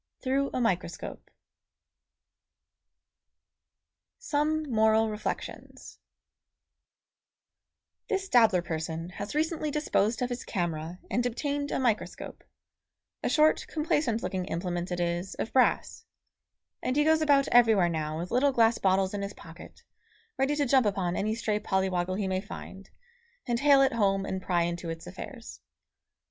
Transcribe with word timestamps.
THROUGH 0.23 0.49
A 0.55 0.59
MICROSCOPE 0.61 1.29
SOME 4.17 4.63
MORAL 4.63 5.09
REFLECTIONS 5.11 5.99
This 8.09 8.27
dabbler 8.27 8.63
person 8.63 9.09
has 9.09 9.35
recently 9.35 9.69
disposed 9.69 10.23
of 10.23 10.29
his 10.31 10.43
camera 10.43 10.97
and 11.11 11.23
obtained 11.27 11.69
a 11.69 11.77
microscope 11.77 12.43
a 13.21 13.29
short, 13.29 13.67
complacent 13.67 14.23
looking 14.23 14.45
implement 14.45 14.91
it 14.91 14.99
is, 14.99 15.35
of 15.35 15.53
brass 15.53 16.03
and 16.81 16.95
he 16.95 17.03
goes 17.03 17.21
about 17.21 17.47
everywhere 17.49 17.87
now 17.87 18.17
with 18.17 18.31
little 18.31 18.51
glass 18.51 18.79
bottles 18.79 19.13
in 19.13 19.21
his 19.21 19.35
pocket, 19.35 19.83
ready 20.35 20.55
to 20.55 20.65
jump 20.65 20.87
upon 20.87 21.15
any 21.15 21.35
stray 21.35 21.59
polly 21.59 21.89
woggle 21.91 22.15
he 22.15 22.27
may 22.27 22.41
find, 22.41 22.89
and 23.45 23.59
hale 23.59 23.83
it 23.83 23.93
home 23.93 24.25
and 24.25 24.41
pry 24.41 24.63
into 24.63 24.89
its 24.89 25.05
affairs. 25.05 25.61